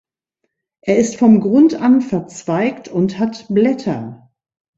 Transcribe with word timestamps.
Er 0.81 0.97
ist 0.97 1.17
vom 1.17 1.41
Grund 1.41 1.75
an 1.75 2.01
verzweigt 2.01 2.87
und 2.87 3.19
hat 3.19 3.45
Blätter. 3.49 4.31